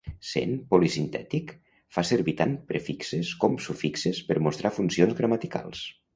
Sent 0.27 0.53
polisintètic, 0.69 1.51
fa 1.97 2.03
servir 2.11 2.33
tant 2.39 2.57
prefixes 2.73 3.35
com 3.45 3.59
sufixes 3.67 4.25
per 4.33 4.41
mostrar 4.49 4.75
funcions 4.81 5.17
gramaticals. 5.23 5.87